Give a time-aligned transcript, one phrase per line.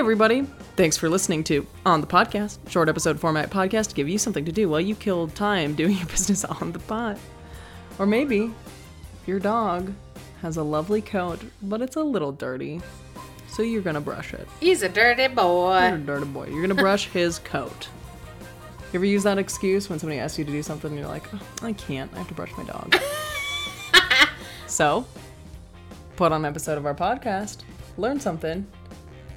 [0.00, 0.46] everybody.
[0.76, 4.46] Thanks for listening to On the Podcast, short episode format podcast to give you something
[4.46, 7.18] to do while you kill time doing your business on the pot.
[7.98, 8.44] Or maybe
[9.20, 9.92] if your dog
[10.40, 12.80] has a lovely coat, but it's a little dirty,
[13.46, 14.48] so you're gonna brush it.
[14.58, 16.02] He's a dirty You're a boy.
[16.06, 16.46] dirty boy.
[16.46, 17.88] You're gonna brush his coat.
[18.92, 21.24] You ever use that excuse when somebody asks you to do something and you're like,
[21.34, 22.96] "Oh, I can't, I have to brush my dog.
[24.66, 25.04] so,
[26.16, 27.58] put on an episode of our podcast,
[27.98, 28.66] learn something,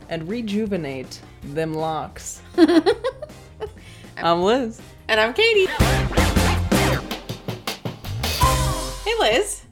[0.09, 2.41] and rejuvenate them locks.
[4.17, 4.81] I'm Liz.
[5.07, 5.66] And I'm Katie.
[9.03, 9.63] Hey, Liz.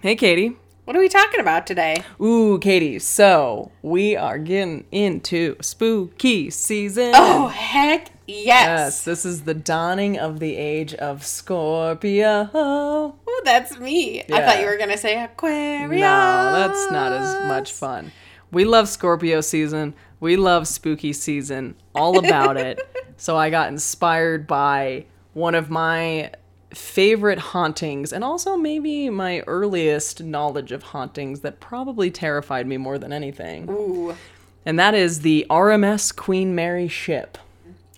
[0.00, 0.56] Hey, Katie.
[0.84, 2.02] What are we talking about today?
[2.20, 2.98] Ooh, Katie.
[2.98, 7.12] So, we are getting into spooky season.
[7.14, 9.04] Oh, heck Yes, yes.
[9.04, 12.48] this is the dawning of the age of Scorpio.
[12.54, 14.22] Ooh, that's me.
[14.22, 16.00] I thought you were going to say Aquarius.
[16.00, 18.12] No, that's not as much fun.
[18.50, 19.94] We love Scorpio season.
[20.18, 21.76] We love spooky season.
[21.94, 22.80] All about it.
[23.16, 26.32] so I got inspired by one of my
[26.74, 32.98] favorite hauntings and also maybe my earliest knowledge of hauntings that probably terrified me more
[32.98, 33.68] than anything.
[33.68, 34.16] Ooh.
[34.64, 37.38] And that is the RMS Queen Mary ship.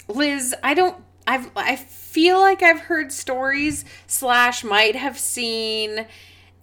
[0.09, 0.97] Liz, I don't.
[1.27, 1.50] I've.
[1.56, 6.06] I feel like I've heard stories slash might have seen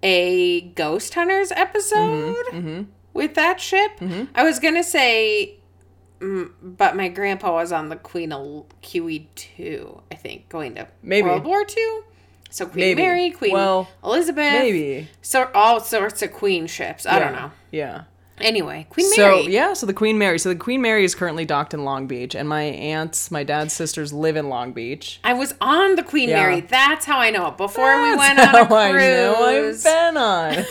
[0.02, 3.92] a Ghost Hunters episode Mm-hmm, with that ship.
[4.36, 5.56] I was gonna say,
[6.20, 10.02] mm, but my grandpa was on the Queen of QE two.
[10.12, 11.28] I think going to Maybe.
[11.28, 12.04] World War two.
[12.52, 13.02] So Queen Maybe.
[13.04, 15.08] Mary, Queen Well, Elizabeth, Maybe.
[15.22, 17.06] So all sorts of queen ships.
[17.06, 17.52] I don't know.
[17.72, 18.04] Yeah.
[18.42, 19.44] Anyway, Queen Mary.
[19.44, 20.40] So yeah, so the Queen Mary.
[20.40, 23.74] So the Queen Mary is currently docked in Long Beach, and my aunts, my dad's
[23.74, 25.20] sisters live in Long Beach.
[25.26, 26.42] I was on the Queen Yeah.
[26.44, 26.62] Mary.
[26.62, 27.58] That's how I know it.
[27.58, 30.56] Before we went on a how I know I've cruise, been on.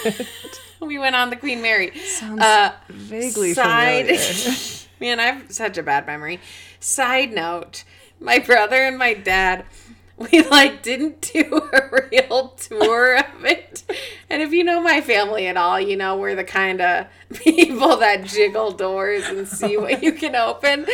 [0.87, 1.97] we went on the Queen Mary.
[1.99, 4.59] Sounds Uh, vaguely side, familiar.
[5.01, 6.41] man, I have such a bad memory.
[6.81, 7.85] Side note:
[8.21, 9.65] my brother and my dad,
[10.17, 13.85] we like didn't do a real tour of it.
[14.31, 17.97] And if you know my family at all, you know we're the kind of people
[17.99, 20.87] that jiggle doors and see what you can open.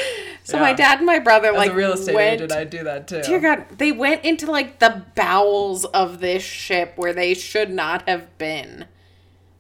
[0.45, 2.85] So my dad and my brother As like a real estate went agent, I do
[2.85, 3.23] that too.
[3.23, 8.09] Dear God, they went into like the bowels of this ship where they should not
[8.09, 8.87] have been.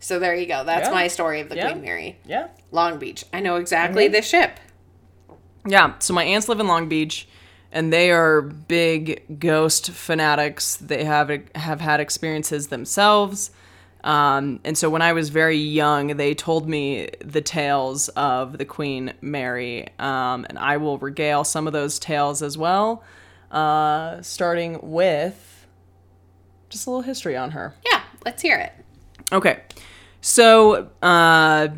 [0.04, 0.64] So there you go.
[0.64, 0.94] That's Yeah.
[0.94, 1.70] my story of the Yeah.
[1.70, 2.18] Queen Mary.
[2.26, 2.48] Yeah.
[2.70, 3.24] Long Beach.
[3.32, 4.12] I know exactly Mhm.
[4.12, 4.60] this ship.
[5.66, 5.94] Yeah.
[5.98, 7.26] So my aunts live in Long Beach,
[7.72, 10.76] and they are big ghost fanatics.
[10.76, 13.50] They have have had experiences themselves.
[14.04, 18.66] Um, and so when I was very young, they told me the tales of the
[18.66, 23.02] Queen Mary, um, and I will regale some of those tales as well,
[23.50, 25.66] uh, starting with
[26.68, 27.72] just a little history on her.
[27.90, 28.72] Yeah, let's hear it.
[29.32, 29.60] Okay.
[30.26, 31.68] So, uh,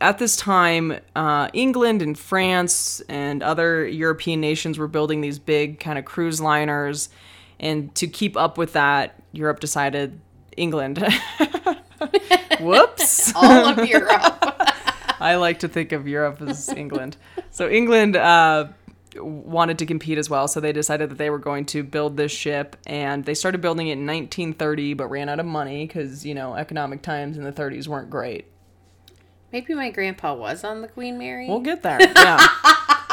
[0.00, 5.80] at this time, uh, England and France and other European nations were building these big
[5.80, 7.10] kind of cruise liners.
[7.58, 10.18] And to keep up with that, Europe decided
[10.56, 11.06] England.
[12.60, 13.34] Whoops.
[13.36, 14.38] All of Europe.
[15.20, 17.18] I like to think of Europe as England.
[17.50, 18.68] So England uh,
[19.16, 22.32] wanted to compete as well, so they decided that they were going to build this
[22.32, 26.34] ship, and they started building it in 1930, but ran out of money because you
[26.34, 28.46] know economic times in the 30s weren't great.
[29.52, 31.48] Maybe my grandpa was on the Queen Mary.
[31.48, 31.98] We'll get there.
[32.00, 32.46] Yeah.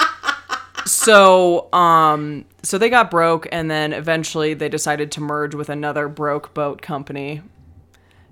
[0.85, 6.07] so, um, so they got broke, and then eventually they decided to merge with another
[6.07, 7.41] broke boat company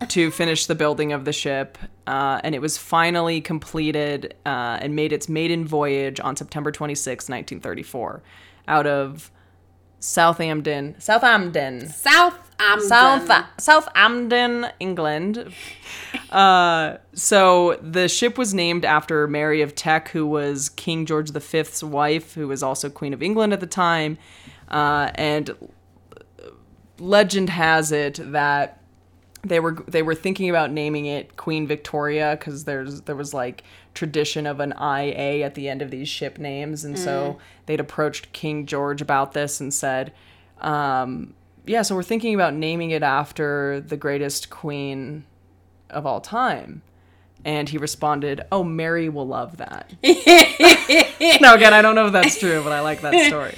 [0.09, 1.77] to finish the building of the ship.
[2.07, 7.25] Uh, and it was finally completed uh, and made its maiden voyage on September 26,
[7.29, 8.21] 1934,
[8.67, 9.31] out of
[9.99, 12.87] Southampton, Southampton, South Amden.
[12.87, 15.53] South Southampton, England.
[16.31, 21.81] Uh, so the ship was named after Mary of Teck, who was King George V's
[21.81, 24.17] wife, who was also Queen of England at the time.
[24.67, 25.55] Uh, and
[26.99, 28.81] legend has it that
[29.45, 33.63] they were they were thinking about naming it Queen Victoria because there's there was like
[33.93, 38.33] tradition of an IA at the end of these ship names, and so they'd approached
[38.33, 40.11] King George about this and said,
[40.61, 41.33] um,
[41.65, 45.25] "Yeah, so we're thinking about naming it after the greatest queen
[45.89, 46.81] of all time."
[47.45, 49.93] And he responded, "Oh, Mary will love that."
[51.41, 53.55] now again, I don't know if that's true, but I like that story.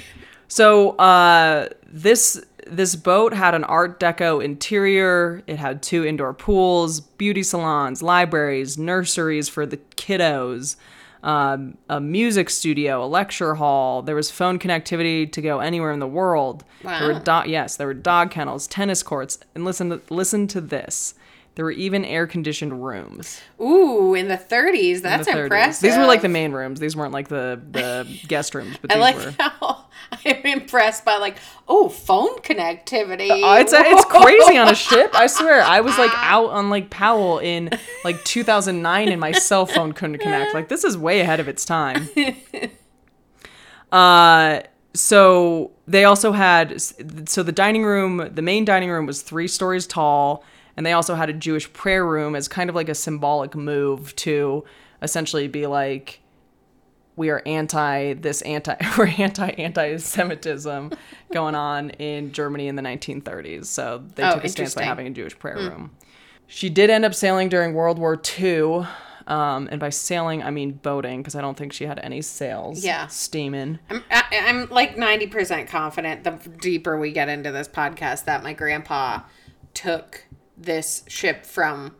[0.48, 5.42] So uh, this this boat had an Art Deco interior.
[5.46, 10.76] It had two indoor pools, beauty salons, libraries, nurseries for the kiddos,
[11.22, 14.02] um, a music studio, a lecture hall.
[14.02, 16.64] There was phone connectivity to go anywhere in the world.
[16.82, 17.42] There were Wow.
[17.42, 21.14] do- yes, there were dog kennels, tennis courts, and listen to, listen to this.
[21.56, 23.40] There were even air conditioned rooms.
[23.60, 24.98] Ooh, in the 30s.
[24.98, 25.42] in That's the 30s.
[25.46, 25.82] impressive.
[25.82, 26.78] These were like the main rooms.
[26.78, 29.34] These weren't like the, the guest rooms, but I these like were.
[29.40, 29.77] how
[30.24, 33.28] I'm impressed by like, oh, phone connectivity.
[33.30, 35.10] Oh, it's it's crazy on a ship.
[35.14, 37.70] I swear, I was like out on Lake Powell in
[38.04, 40.54] like 2009, and my cell phone couldn't connect.
[40.54, 42.08] Like this is way ahead of its time.
[43.90, 44.60] Uh,
[44.94, 49.86] so they also had so the dining room, the main dining room was three stories
[49.86, 50.44] tall,
[50.76, 54.14] and they also had a Jewish prayer room as kind of like a symbolic move
[54.16, 54.64] to
[55.02, 56.20] essentially be like
[57.18, 60.92] we are anti this anti we're anti anti-Semitism
[61.32, 63.66] going on in Germany in the 1930s.
[63.66, 65.90] So they Oh, took a stance by having a Jewish prayer room.
[66.46, 68.86] She did end up sailing during World War II.
[69.26, 72.82] Um, and by sailing, I mean boating, because I don't think she had any sails.
[72.82, 73.08] Yeah.
[73.08, 73.78] Steaming.
[73.90, 76.30] I'm, I, I'm like 90% confident the
[76.60, 79.20] deeper we get into this podcast that my grandpa
[79.74, 80.24] took
[80.56, 81.94] this ship from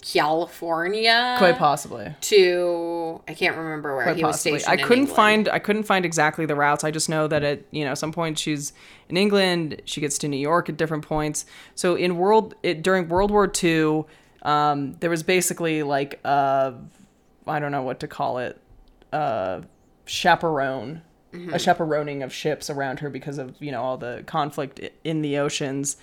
[0.00, 2.14] California Quite possibly.
[2.20, 2.93] to
[3.28, 4.68] I can't remember where Quite he was stationed.
[4.68, 6.84] I couldn't find I couldn't find exactly the routes.
[6.84, 8.72] I just know that at you know some point she's
[9.08, 9.82] in England.
[9.84, 11.46] She gets to New York at different points.
[11.74, 14.04] So in world it, during World War II,
[14.42, 16.74] um, there was basically like a
[17.46, 18.60] I don't know what to call it,
[19.12, 19.62] a
[20.06, 21.02] chaperone,
[21.52, 25.38] a chaperoning of ships around her because of you know all the conflict in the
[25.38, 25.96] oceans,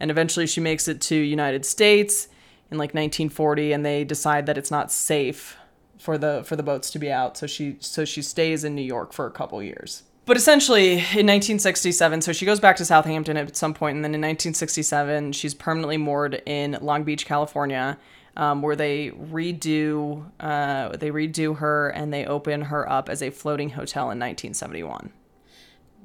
[0.00, 2.28] and eventually she makes it to United States
[2.70, 5.56] in like 1940, and they decide that it's not safe
[5.98, 8.82] for the for the boats to be out, so she so she stays in New
[8.82, 10.04] York for a couple years.
[10.24, 14.14] But essentially, in 1967, so she goes back to Southampton at some point, and then
[14.14, 17.96] in 1967, she's permanently moored in Long Beach, California,
[18.36, 23.30] um, where they redo uh, they redo her and they open her up as a
[23.30, 25.12] floating hotel in 1971.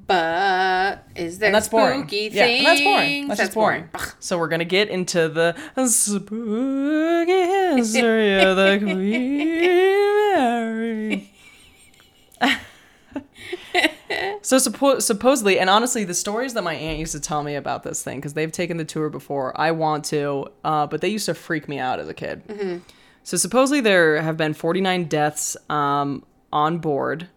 [0.05, 2.01] But is there And that's boring.
[2.01, 3.07] spooky Yeah, and that's boring.
[3.07, 3.27] things?
[3.29, 3.87] That's, just boring.
[4.19, 5.55] So we're gonna get into the
[5.87, 9.37] spooky history of the Queen
[10.33, 11.29] Mary.
[14.41, 17.83] so suppo- supposedly, and honestly, the stories that my aunt used to tell me about
[17.83, 19.59] this thing, because they've taken the tour before.
[19.59, 22.81] I want to, uh, but they used to freak me out as a kid.
[23.23, 27.27] So supposedly there have been 49 deaths um, on board,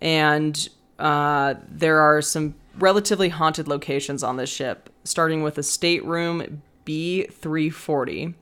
[0.00, 0.68] and
[0.98, 8.34] uh, there are some relatively haunted locations on this ship, starting with a stateroom B340.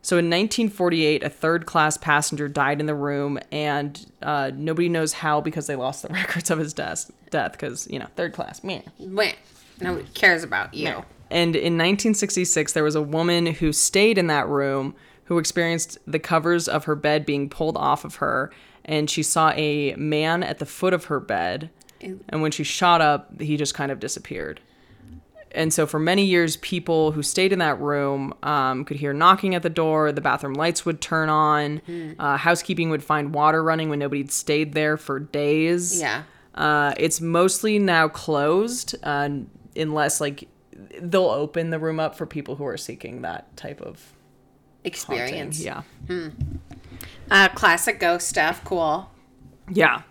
[0.00, 5.12] So in 1948, a third class passenger died in the room, and uh, nobody knows
[5.12, 7.10] how because they lost the records of his death.
[7.30, 8.62] Death, because you know, third class.
[8.64, 8.82] Meh.
[8.98, 9.36] Wait,
[9.80, 11.04] nobody cares about you.
[11.30, 14.94] And in 1966, there was a woman who stayed in that room
[15.24, 18.50] who experienced the covers of her bed being pulled off of her,
[18.88, 21.70] and she saw a man at the foot of her bed.
[22.00, 22.24] Ew.
[22.28, 24.60] And when she shot up, he just kind of disappeared.
[25.52, 29.54] And so, for many years, people who stayed in that room um, could hear knocking
[29.54, 30.12] at the door.
[30.12, 31.80] The bathroom lights would turn on.
[32.18, 36.00] Uh, housekeeping would find water running when nobody'd stayed there for days.
[36.00, 36.24] Yeah.
[36.54, 39.28] Uh, it's mostly now closed, uh,
[39.74, 40.48] unless like
[41.00, 44.12] they'll open the room up for people who are seeking that type of
[44.84, 44.84] haunting.
[44.84, 45.60] Experience.
[45.60, 45.82] Yeah,
[47.30, 48.62] Uh, classic ghost stuff.
[48.64, 49.10] Cool.
[49.70, 50.02] yeah.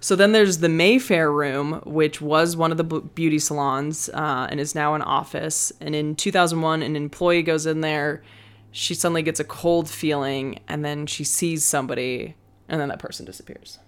[0.00, 4.60] So then there's the Mayfair room, which was one of the beauty salons uh, and
[4.60, 5.72] is now an office.
[5.80, 8.22] And in 2001, an employee goes in there.
[8.70, 12.36] She suddenly gets a cold feeling, and then she sees somebody,
[12.68, 13.78] and then that person disappears.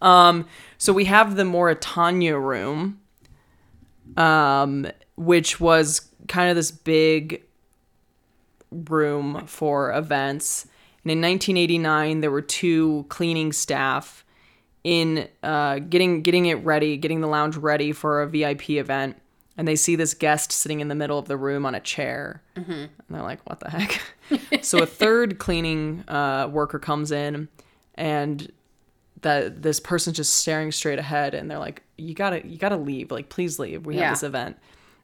[0.00, 0.46] Um,
[0.78, 3.00] so we have the Mauritania room,
[4.16, 7.44] um, which was kind of this big
[8.70, 10.66] room for events.
[11.04, 14.24] And in 1989, there were two cleaning staff
[14.84, 19.16] in uh, getting getting it ready, getting the lounge ready for a VIP event.
[19.56, 22.42] And they see this guest sitting in the middle of the room on a chair,
[22.56, 24.00] and they're like, "What the heck?"
[24.62, 27.48] so a third cleaning uh, worker comes in,
[27.96, 28.50] and
[29.20, 33.10] that this person's just staring straight ahead, and they're like, "You gotta, you gotta leave!
[33.10, 33.84] Like, please leave!
[33.84, 34.10] We have Yeah.
[34.10, 34.56] this event."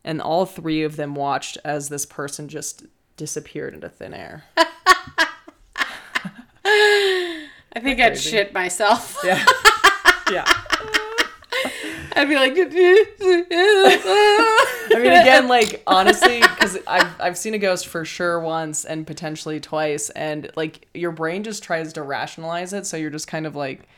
[0.03, 2.85] And all three of them watched as this person just
[3.19, 4.45] disappeared into thin air.
[7.79, 9.17] I think I'd shit myself.
[9.25, 9.45] Yeah.
[10.33, 10.45] yeah.
[12.17, 12.65] I'd be like, I
[14.99, 19.61] mean, again, like honestly, because I've I've seen a ghost for sure once and potentially
[19.61, 23.55] twice, and like your brain just tries to rationalize it, so you're just kind of
[23.55, 23.89] like,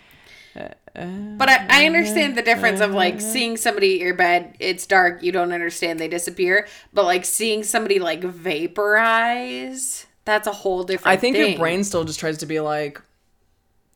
[0.54, 3.32] uh, But I, I uh, understand the difference of like uh-huh.
[3.32, 6.68] seeing somebody at your bed, it's dark, you don't understand, they disappear.
[6.92, 11.50] But like seeing somebody like vaporize, that's a whole different I think thing.
[11.52, 13.00] your brain still just tries to be like,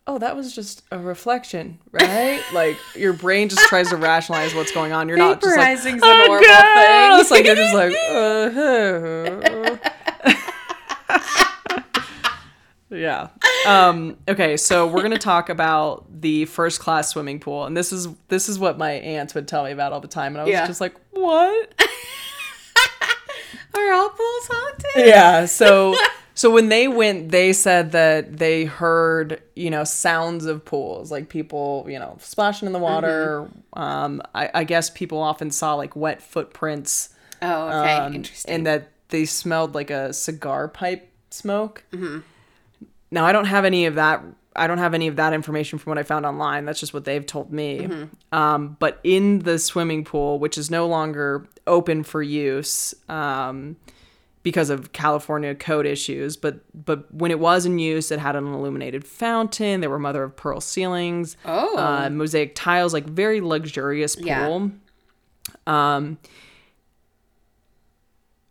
[0.06, 2.42] oh, that was just a reflection, right?
[2.52, 5.08] like your brain just tries to rationalize what's going on.
[5.08, 7.20] You're not just like, "Oh, a normal God." thing.
[7.20, 9.78] It's like you're just like, uh,
[12.90, 13.28] Yeah.
[13.66, 18.06] Um, okay, so we're gonna talk about the first class swimming pool, and this is
[18.28, 20.52] this is what my aunts would tell me about all the time, and I was
[20.52, 20.66] Yeah.
[20.66, 21.74] just like, what?
[23.74, 25.08] Are all pools haunted?
[25.08, 25.46] yeah.
[25.46, 25.96] So
[26.34, 31.28] so when they went, they said that they heard you know sounds of pools, like
[31.28, 33.48] people you know splashing in the water.
[33.72, 37.10] Um, I, I guess people often saw like wet footprints.
[37.40, 37.92] Oh, okay.
[37.94, 38.54] um, Interesting.
[38.54, 41.84] and that they smelled like a cigar pipe smoke.
[41.92, 42.20] Mm-hmm.
[43.10, 44.22] Now I don't have any of that.
[44.56, 46.64] I don't have any of that information from what I found online.
[46.64, 47.80] That's just what they've told me.
[47.80, 48.36] Mm-hmm.
[48.36, 53.76] Um, but in the swimming pool, which is no longer open for use um,
[54.44, 58.46] because of California code issues, but but when it was in use, it had an
[58.46, 59.80] illuminated fountain.
[59.80, 61.76] There were mother of pearl ceilings Oh.
[61.76, 64.26] uh, mosaic tiles, like very luxurious pool.
[64.26, 64.60] Yeah.
[65.66, 66.18] Um,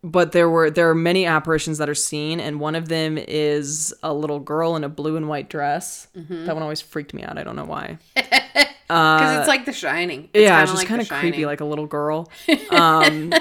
[0.04, 3.94] but there were there are many apparitions that are seen, and one of them is
[4.04, 6.08] a little girl in a blue and white dress.
[6.18, 6.46] Mm-hmm.
[6.46, 7.38] That one always freaked me out.
[7.38, 8.00] I don't know why.
[8.86, 10.30] Because it's like The Shining.
[10.34, 12.30] It's yeah, it's just like kind of creepy, like a little girl.
[12.70, 13.34] Um,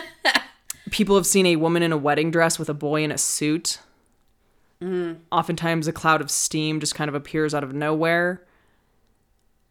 [0.92, 3.80] people have seen a woman in a wedding dress with a boy in a suit.
[4.80, 5.18] Mm.
[5.32, 8.44] Oftentimes, a cloud of steam just kind of appears out of nowhere.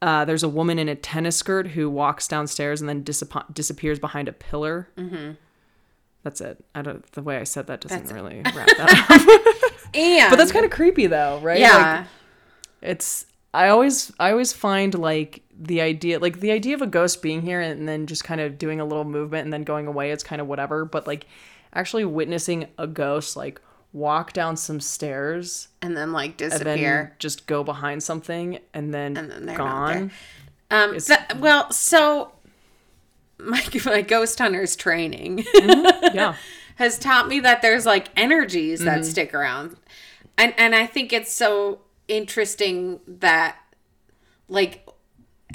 [0.01, 3.99] Uh, there's a woman in a tennis skirt who walks downstairs and then disap- disappears
[3.99, 4.89] behind a pillar.
[4.97, 5.33] Mm-hmm.
[6.23, 6.63] That's it.
[6.73, 7.09] I don't.
[7.11, 9.83] The way I said that doesn't That's really wrap that up.
[9.93, 11.59] and but that's kind of creepy, though, right?
[11.59, 12.05] Like, yeah.
[12.81, 17.21] it's i always i always find like the idea like the idea of a ghost
[17.21, 20.11] being here and then just kind of doing a little movement and then going away
[20.11, 21.25] it's kind of whatever but like
[21.73, 23.61] actually witnessing a ghost like
[23.93, 27.03] walk down some stairs and then like and disappear.
[27.03, 30.11] then just go behind something and then, And then they're gone
[30.71, 32.31] Um, that- well, so
[33.37, 35.43] my my ghost hunters training
[36.13, 36.35] yeah
[36.75, 38.85] has taught me that there's like energies Mm-hmm.
[39.01, 39.75] that stick around,
[40.37, 41.79] and and I think it's so
[42.11, 43.57] interesting that
[44.47, 44.87] like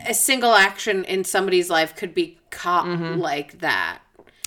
[0.07, 3.21] a single action in somebody's life could be caught Mm-hmm.
[3.21, 4.01] like that.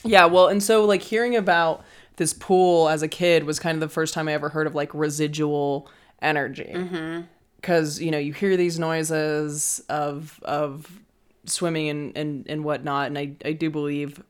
[0.03, 1.83] Yeah, well, and so like hearing about
[2.15, 4.75] this pool as a kid was kind of the first time I ever heard of
[4.75, 5.89] like residual
[6.21, 6.75] energy.
[7.55, 11.01] Because you know you hear these noises of of
[11.45, 14.21] swimming and and, and whatnot, and I I do believe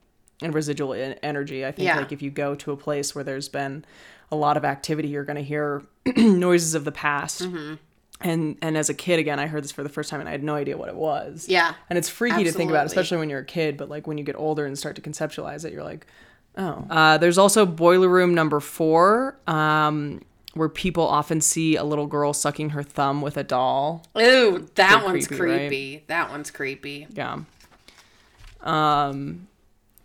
[0.41, 1.65] in residual en- energy.
[1.65, 1.97] I think Yeah.
[1.97, 3.85] like if you go to a place where there's been
[4.31, 5.83] a lot of activity, you're going to hear
[6.17, 7.41] noises of the past.
[8.21, 10.33] And and as a kid, again, I heard this for the first time, and I
[10.33, 11.47] had no idea what it was.
[11.47, 11.73] Yeah.
[11.89, 14.23] And it's freaky to think about, especially when you're a kid, but like when you
[14.25, 16.05] get older and start to conceptualize it, you're like,
[16.57, 16.85] oh.
[16.89, 20.21] Uh, there's also boiler room number four, um,
[20.53, 24.05] where people often see a little girl sucking her thumb with a doll.
[24.17, 25.57] Ooh, that Pretty one's creepy, right?
[25.69, 26.03] creepy.
[26.07, 27.07] That one's creepy.
[27.11, 27.39] Yeah.
[28.61, 29.47] Um,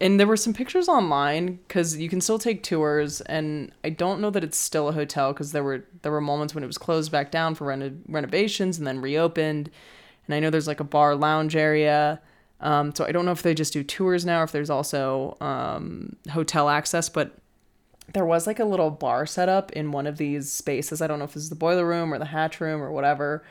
[0.05, 4.21] and there were some pictures online because you can still take tours, and I don't
[4.21, 6.77] know that it's still a hotel because there were there were moments when it was
[6.77, 9.71] closed back down for reno- renovations and then reopened.
[10.27, 12.21] And I know there's like a bar lounge area.
[12.61, 15.39] Um, so I don't know if they just do tours now or if there's also
[15.41, 17.39] um, hotel access, but
[18.13, 21.01] there was like a little bar set up in one of these spaces.
[21.01, 23.43] I don't know if this is the boiler room or the hatch room or whatever.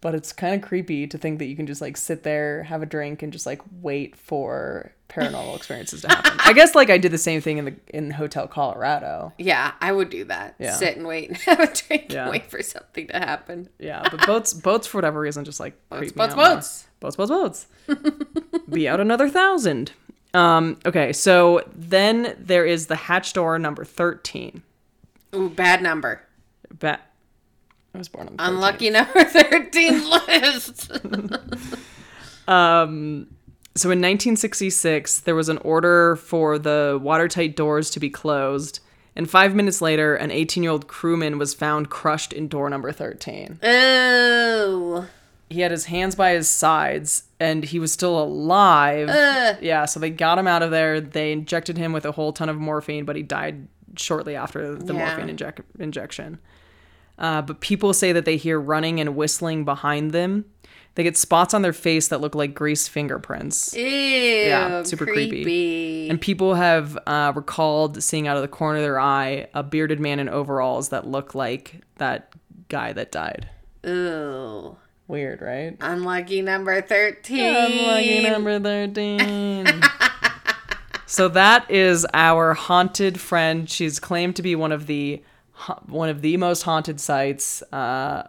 [0.00, 2.82] But it's kind of creepy to think that you can just like sit there, have
[2.82, 6.34] a drink, and just like wait for paranormal experiences to happen.
[6.44, 9.32] I guess like I did the same thing in the in Hotel Colorado.
[9.38, 10.54] Yeah, I would do that.
[10.60, 10.74] Yeah.
[10.74, 12.22] Sit and wait and have a drink Yeah.
[12.24, 13.68] and wait for something to happen.
[13.80, 16.46] Yeah, but boats boats for whatever reason just like creep me boats, out more.
[16.54, 16.86] boats.
[17.00, 17.66] boats boats boats.
[18.70, 19.90] Be out another thousand.
[20.34, 20.78] Um.
[20.86, 24.62] Okay, so then there is the hatch door number thirteen.
[25.34, 26.22] Ooh, bad number.
[26.70, 27.00] Bet.
[27.94, 28.48] I was born on the 13th.
[28.48, 30.90] Unlucky number 13 list.
[32.46, 33.26] Um,
[33.74, 38.80] so in 1966, there was an order for the watertight doors to be closed,
[39.14, 42.90] and five minutes later, an 18 year old crewman was found crushed in door number
[42.90, 43.58] 13.
[43.62, 45.06] oh.
[45.50, 49.08] He had his hands by his sides, and he was still alive.
[49.62, 51.00] Yeah, so they got him out of there.
[51.00, 53.66] They injected him with a whole ton of morphine, but he died
[53.96, 55.06] shortly after the Yeah.
[55.16, 56.38] morphine injec- injection.
[57.18, 60.44] Uh, but people say that they hear running and whistling behind them.
[60.94, 63.72] They get spots on their face that look like grease fingerprints.
[63.74, 63.84] Ew.
[63.84, 65.44] Yeah, super creepy.
[65.44, 66.08] creepy.
[66.10, 70.00] And people have uh, recalled seeing out of the corner of their eye a bearded
[70.00, 72.32] man in overalls that look like that
[72.68, 73.48] guy that died.
[73.86, 74.76] Ooh.
[75.06, 75.76] Weird, right?
[75.80, 77.38] Unlucky number 13.
[77.40, 79.66] Unlucky number 13.
[81.06, 83.70] so that is our haunted friend.
[83.70, 85.22] She's claimed to be one of the
[85.58, 87.62] ha- one of the most haunted sites.
[87.72, 88.28] Uh,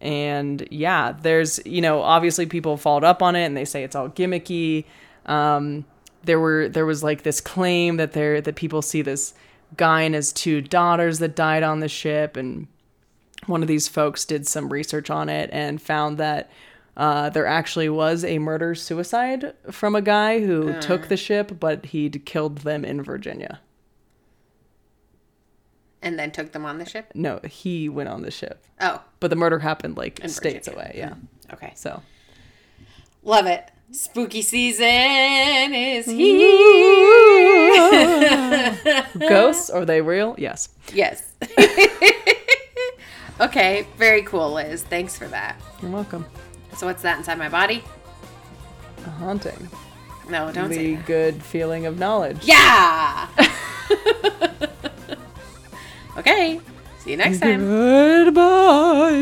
[0.00, 3.94] and yeah, there's you know obviously people followed up on it and they say it's
[3.94, 4.84] all gimmicky.
[5.26, 5.84] Um,
[6.24, 9.34] there were there was like this claim that there that people see this
[9.76, 12.36] guy and his two daughters that died on the ship.
[12.36, 12.66] And
[13.46, 16.50] one of these folks did some research on it and found that
[16.96, 21.86] uh, there actually was a murder suicide from a guy who took the ship, but
[21.86, 23.60] he'd killed them in Virginia.
[26.02, 27.12] And then took them on the ship?
[27.14, 28.64] No, he went on the ship.
[28.80, 30.72] Oh, But the murder happened like states Virginia.
[30.74, 30.94] away.
[30.96, 31.10] Yeah.
[31.10, 31.52] Mm-hmm.
[31.54, 31.72] okay.
[31.76, 32.02] So.
[33.22, 33.70] Love it.
[33.92, 34.84] Spooky season
[35.74, 36.26] is here.
[39.28, 39.70] Ghosts?
[39.70, 40.34] Are they real?
[40.38, 40.70] Yes.
[40.92, 41.32] yes.
[43.40, 44.82] okay, very cool, Liz.
[44.82, 45.60] Thanks for that.
[45.82, 46.26] You're welcome.
[46.76, 47.84] So, what's that inside my body?
[49.04, 49.68] A haunting.
[50.28, 51.06] No, don't say the that.
[51.06, 52.38] good feeling of knowledge.
[52.44, 53.28] Yeah!
[56.16, 56.60] Okay,
[56.98, 57.60] see you next time.
[58.24, 59.12] Goodbye.